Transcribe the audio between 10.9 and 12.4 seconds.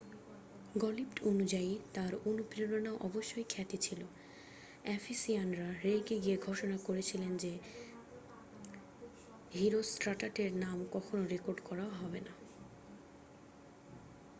কখনও রেকর্ড করা হবে না